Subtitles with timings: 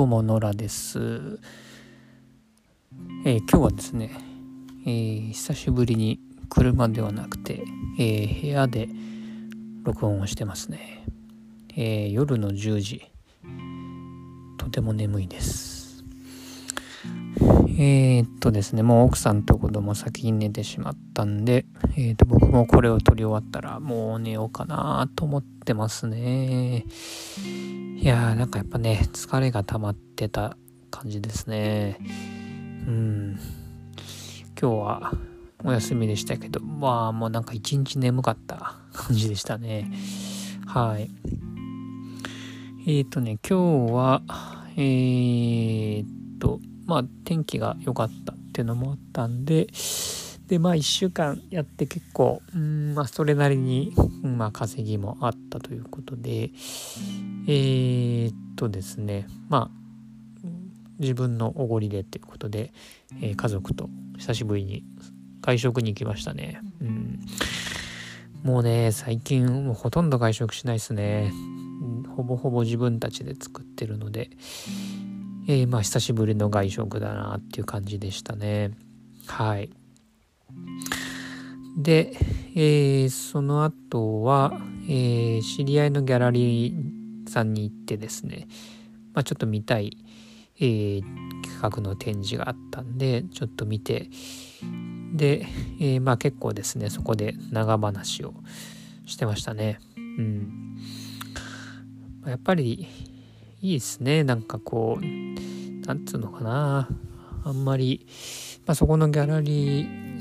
[0.00, 0.98] どうも、ノラです。
[3.26, 4.10] えー、今日はですね、
[4.86, 6.18] えー、久しぶりに
[6.48, 7.62] 車ではなくて、
[7.98, 8.88] えー、部屋で
[9.84, 11.04] 録音をしてますね。
[11.76, 13.12] え夜の10時、
[14.56, 16.02] とても眠いです。
[17.78, 21.66] え、っとですね、もう奥さんと子供先に寝てしまったんで、
[21.96, 26.84] えー、と僕もこれを撮り終わったらもう寝ようかなと思ってますね。
[27.96, 30.56] いやーなんかやっぱね、疲れが溜まってた
[30.90, 31.98] 感じですね。
[32.86, 33.38] うん。
[34.60, 35.12] 今日は
[35.64, 39.90] お休みでしたけど、まあもうなんか一日眠かった感じでしたね。
[40.66, 41.10] はい。
[42.86, 44.22] えっ、ー、とね、今日は、
[44.76, 49.66] えー、っと、まあ天気が良かったっていうのもあったんで、
[50.50, 56.50] で、まあ1週間やって結構、うん、まあそれなりに、まあ稼ぎもあったということで、
[57.46, 60.48] えー、っとですね、まあ
[60.98, 62.72] 自分のおごりでっていうことで、
[63.22, 63.88] えー、家族と
[64.18, 64.82] 久しぶりに
[65.40, 66.60] 外食に行きましたね。
[66.80, 67.20] うん。
[68.42, 71.32] もうね、最近もうほとんど外食しないですね。
[72.16, 74.30] ほぼほぼ自分たちで作ってるので、
[75.46, 78.72] えー、まあ久しぶりの外食だなっていう感じでしたね。
[79.28, 79.70] はい。
[81.76, 82.12] で、
[82.54, 84.52] えー、その後は、
[84.88, 88.48] えー、知り合いのギャラリーさんに行ってですね、
[89.14, 89.96] まあ、ちょっと見たい、
[90.58, 91.02] えー、
[91.42, 94.10] 企画の展示があったんで、ちょっと見て、
[95.14, 95.46] で、
[95.80, 98.34] えー、まあ結構ですね、そこで長話を
[99.06, 99.78] してましたね。
[99.96, 100.76] うん。
[102.26, 102.86] やっぱり
[103.62, 104.24] いいですね。
[104.24, 106.88] なんかこう、なんつうのかな。
[107.44, 108.06] あんまり、
[108.66, 110.20] まあ、そこのギャラリー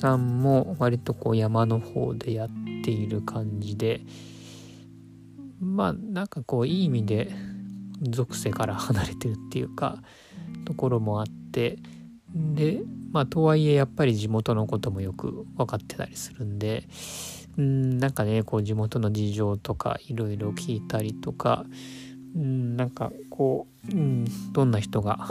[0.00, 2.48] さんも割とこう山の方でやっ
[2.84, 4.00] ている感じで
[5.60, 7.30] まあなんかこういい意味で
[8.02, 9.98] 属性から離れてるっていうか
[10.64, 11.78] ところもあって
[12.34, 12.80] で
[13.12, 16.84] まあとはいえやっぱり地元のこともよく分かってたりするんで
[17.58, 21.66] うんなんかねこう地元の事情とかいろいろ聞いたりとか
[22.34, 25.28] うんなんかこう、うん、どんな人が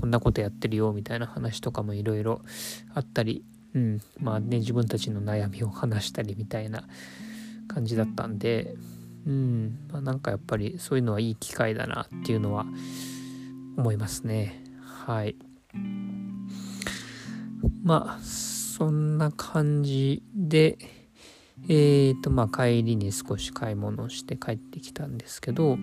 [0.00, 2.42] こんなことやってるよみたいな話とかもいろいろ
[2.94, 3.44] あったり
[3.74, 6.84] うん、まあね自分たちの悩みを話したりみたいな
[7.68, 8.74] 感じだったんで、
[9.26, 12.66] うんまあ、なんかやっぱりそういうのはいい機会だなっていうのは
[13.76, 14.64] 思いますね。
[14.82, 15.36] はい。
[17.82, 20.78] まあそんな感じで
[21.68, 25.78] えっ、ー、とまあ帰りに少し買い物をして帰ってきたんですけど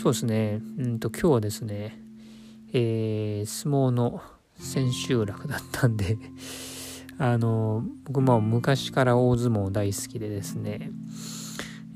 [0.00, 0.62] そうですね。
[0.78, 2.00] うんと今日はですね
[2.72, 4.22] えー、相撲の
[4.58, 6.16] 千秋楽だったんで
[7.20, 10.90] あの僕も昔から大相撲大好きでですね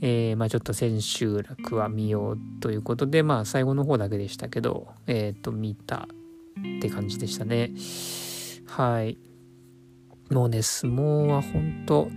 [0.02, 6.06] えー、まあちょっと千秋楽は見ようということでまあ最後の方だけでしたけどえっ、ー、と見た
[6.76, 7.72] って感じでしたね。
[8.66, 9.16] はい。
[10.30, 12.10] もうね相撲は本当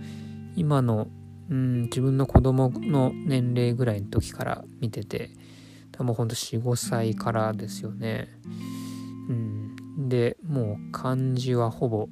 [0.54, 1.08] 今の
[1.48, 5.30] うん自分の子供の年齢ぐらいの時から見てて
[5.98, 8.28] 多分ほんと45歳からですよね。
[9.28, 10.08] うん。
[10.08, 12.08] でもう漢字はほぼ、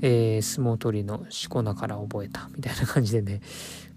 [0.00, 3.40] えー、相撲取りのしこ名から覚えたみたいな感じでね。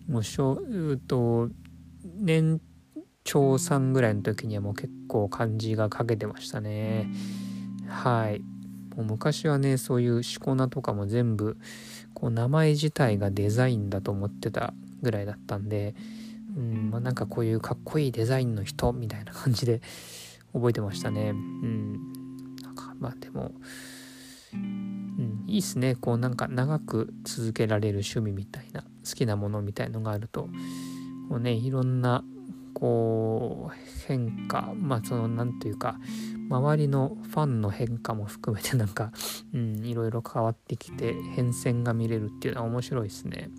[0.10, 1.50] もうしょうと
[2.04, 2.60] 年
[3.24, 7.08] 長さんぐらいの時にはもう結構漢字が書けてましたね。
[7.88, 8.42] はい。
[8.96, 11.56] もう昔はねそういうしこ名とかも全部
[12.16, 15.94] こう名前自体がデザインだと思ってたぐらいだったんで
[16.56, 19.82] うんまあ、なんかこういうかっこいいデザインの人みたいな感じで
[20.54, 21.30] 覚えてましたね。
[21.30, 22.12] うん。
[23.00, 23.52] まあでも、
[24.54, 25.96] うん、いいっすね。
[25.96, 30.50] こうなんか長く続けられる趣味みたいな好きなものみたいのがあると
[31.30, 32.24] こうねいろんな
[32.74, 36.00] こう変化まあその何というか
[36.50, 39.12] 周りのファンの変化も含めてなんか、
[39.54, 43.50] うん、いろいろ変わってきて変遷が見れるっていうのは面白いですね。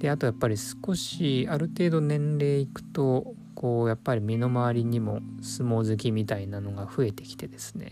[0.00, 7.90] であとやっぱり少しある程度年齢いくとこうやっぱり身の回りにも相撲好きみたいなのが増えてきてですね。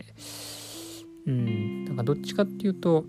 [1.27, 1.85] うん。
[1.85, 3.05] なんかどっちかっていうと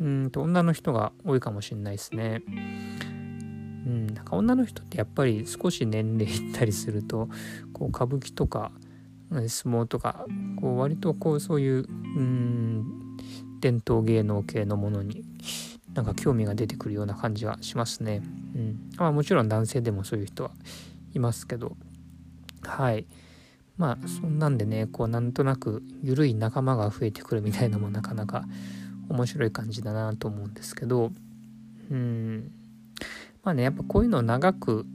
[0.00, 2.42] うんと女の人が多いかもしれないですね。
[2.48, 7.28] うん、なんか女の人ってやっぱり少し年齢いったりすると
[7.72, 8.70] こう歌舞伎とか
[9.30, 10.26] 相撲とか
[10.60, 12.84] こう割とこうそういううん
[13.60, 15.23] 伝統芸能系のものに
[15.94, 18.22] なんか興味が出てくるような感じはしますね。
[18.54, 20.50] うん、まあもちろん男性でもそういう人は
[21.14, 21.76] いますけど。
[22.62, 23.06] はい。
[23.76, 28.44] まあそんなんでねこうなんとなく緩い仲間が増えてくるみたいのもなかなか
[29.08, 31.12] 面白い感じだなと思うんですけど。
[31.90, 32.50] うん。
[33.44, 34.86] まあねやっぱこういうのを長く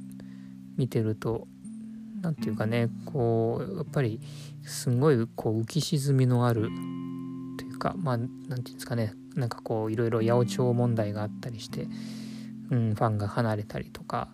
[0.75, 1.47] 見てると
[2.21, 4.19] 何て言うかねこうやっぱり
[4.63, 6.69] すごいこう浮き沈みのある
[7.79, 11.87] かまあ何て言うんですかねなんかこういろいろ八百長問題があったりして、
[12.69, 14.29] うん、ファンが離れたりとか、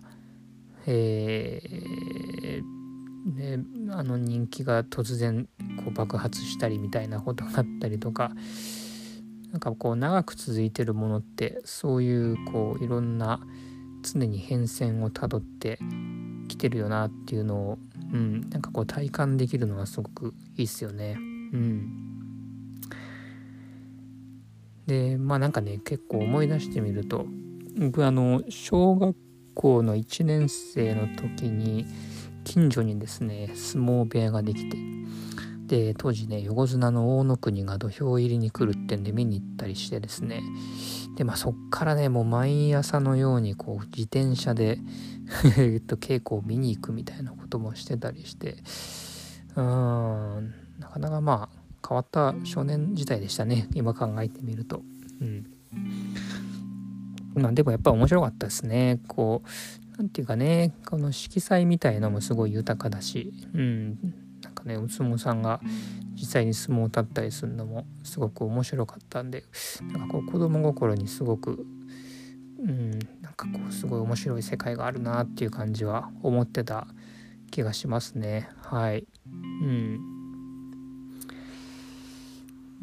[0.88, 5.47] えー、ね、あの人気が突然
[5.77, 8.31] こう爆発したりみたいなことがあったりとか
[9.51, 13.39] なんかこう長く続いてるものってそういうこういろんな
[14.03, 15.80] 常に変遷をたどって
[16.48, 17.77] きてるよなっていうのを、
[18.13, 21.15] うん、なんかこう体感できるのはすごくいいっすよね。
[21.18, 21.21] う
[21.57, 22.14] ん、
[24.88, 27.26] でまあなんかね結構思い出してみると
[27.78, 29.16] 僕あの小学
[29.54, 31.86] 校の1年生の時に
[32.44, 34.78] 近所にですね相撲部屋ができて
[35.66, 40.44] で当時ね横綱の大野国が土俵入りに来るってんで見に行ったりしてですね。
[41.18, 44.80] でまあそっからねもう毎朝のようにこう自転車で
[45.58, 48.58] えっと稽古を見に行くみたいなこともしてたりして
[49.56, 53.68] うーんなかなかまあ変わった少年時代でしたね。
[53.74, 54.82] 今考えてみると。
[55.22, 55.46] うん。
[57.36, 59.00] まあでもやっぱ面白かったですね。
[59.08, 59.50] こう
[59.98, 60.74] 何て言うかね。
[60.90, 63.34] この色彩みたいのもすごい豊かだし。
[63.54, 64.00] うん。
[64.42, 65.60] なんかねお相撲さんが
[66.14, 69.44] 実際に相撲を立ったりするのもすごく面白かったんで。
[69.94, 71.66] なんかこう子供心にすごく
[72.60, 72.92] うん。
[73.22, 76.88] なんかこうすごい面白い世界があるなっていう感じは思ってた
[77.52, 78.50] 気がしますね。
[78.62, 79.06] はい。
[79.28, 79.30] う
[79.66, 80.14] ん。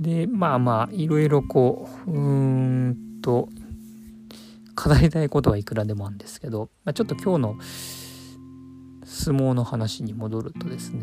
[0.03, 3.49] でまあまあいろいろこううーんと
[4.75, 7.57] 語りたいことはいくらでもあるんですけど、まあ、ちょっと今日の
[9.05, 11.01] 相撲の話に戻るとですね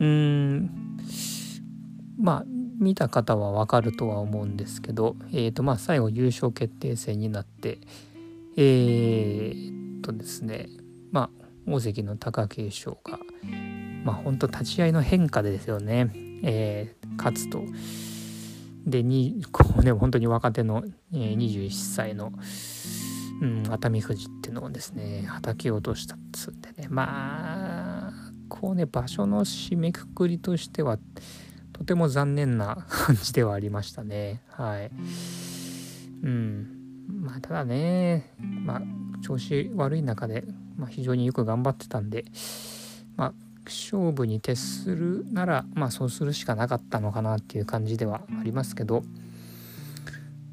[0.00, 0.98] うーん
[2.18, 2.44] まあ
[2.80, 7.78] 見た方はわかるとは思うんですけど、えーとまあ、最後優勝決定戦になって
[8.56, 10.68] えー、っとですね
[11.12, 13.20] まあ大関の貴景勝が
[14.04, 16.10] まあ本当立ち合いの変化でですよね、
[16.42, 17.64] えー、勝つと。
[18.86, 22.32] でにこうね本当に若手の、えー、21歳の、
[23.40, 26.88] うん、熱海富士っていうのをですねはたき落としたっつうんでね。
[26.88, 28.12] まあ
[28.48, 30.98] こうね場所の締めくくりとしては
[31.72, 34.42] とても残念な感じではありましたね。
[34.48, 34.90] はい。
[36.22, 36.66] うん。
[37.08, 38.82] まあただねまあ
[39.22, 40.44] 調子悪い中で、
[40.76, 42.24] まあ、非常によく頑張ってたんで
[43.16, 43.34] まあ
[43.66, 49.02] 勝負に徹するならまあそうするしかなかったのかなっていう感じではありますけど。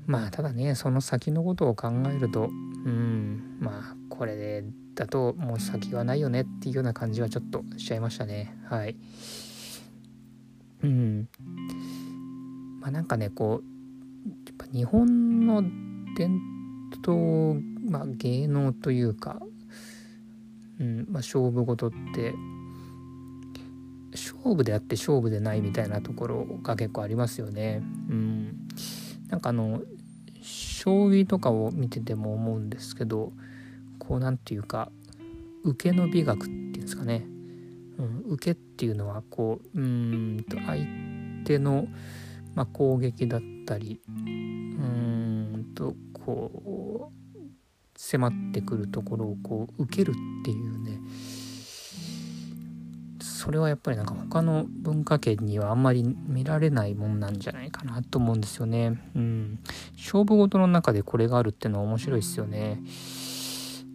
[0.07, 2.49] まあただねその先のことを考えると
[2.85, 4.65] うんまあこれで
[4.95, 8.57] だともう先はないよねっていうような感じはちょっとしちゃいましたね。
[8.65, 8.95] はい。
[10.83, 11.29] うん。
[12.81, 15.63] まあなんかねこうやっぱ日本の
[16.17, 16.39] 伝
[17.07, 19.41] 統、まあ、芸能というか、
[20.79, 22.33] うんまあ、勝負事って
[24.43, 27.81] 勝負であって勝負でないみたいなところが結構ありますよね。
[28.09, 28.67] うん、
[29.29, 29.81] なんかあの
[30.41, 33.31] 将棋とかを見てても思うんですけど
[33.99, 34.91] こう何て言うか
[35.63, 37.23] 受けの美学っていうんですかね、
[37.99, 40.83] うん、受けっていうのはこううんと相
[41.45, 41.87] 手の、
[42.55, 47.21] まあ、攻撃だったりうんとこう
[47.95, 50.80] 迫ってくるところをこう受けるっていう
[53.41, 59.01] それはやっぱりなんか他の文化圏にはあんまり見られないもんなんじゃないかなと思うんですよね。
[59.15, 59.59] うん。
[59.97, 62.79] 勝負事の中でこれがあるってのは面白いですよね。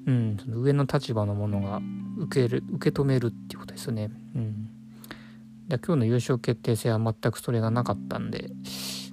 [0.09, 1.81] うん、その上の立場のものが
[2.19, 4.11] 受ける受け止めるっていうことですよね。
[4.35, 4.69] うん、
[5.69, 8.51] で今日の優勝決定戦は全くそれがなかったんで、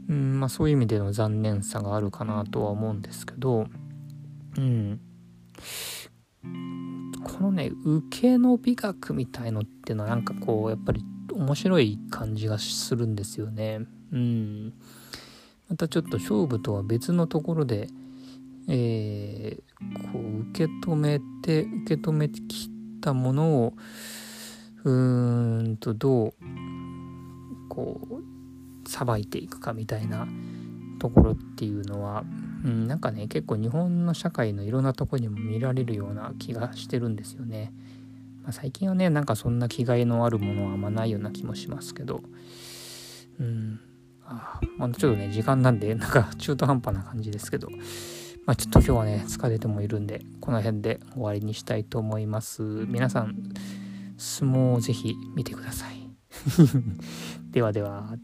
[0.10, 3.68] うんまあ、そういう意味での残念さがあるかなとは思うんですけど、
[4.58, 5.00] うん、
[7.38, 13.82] このね受けの美学みたいのっていうのはなんかこうやっぱり面白い感じがするんですよね。
[14.12, 14.74] うん、
[15.70, 17.88] またちょっと勝負とは別のところで
[18.68, 22.70] えー、こう受け止めて受け止めてき
[23.02, 23.74] たものを
[24.84, 26.34] うーんとどう
[27.70, 28.08] こ
[28.86, 30.28] うさばいていくかみたいな
[31.00, 32.24] ところっていうのは、
[32.64, 37.74] うん、なんかね結構日本の社会のいろんなとこにも見られるような気がしてるんですよね。
[38.44, 42.22] まあ、最近はねなんかそんな気概のあるものはあんまないような気もしますけど
[43.40, 43.80] うん
[44.26, 47.70] あまあちょっとね時間なんでなんか中途半端な感じですけど
[48.46, 52.62] まあ、ちょっと今日はね、疲れてもいるんで、この辺で終わりにしたいと思います。
[52.62, 53.38] 皆さん、
[54.18, 56.10] 相撲をぜひ見てください。
[57.52, 58.18] ではでは。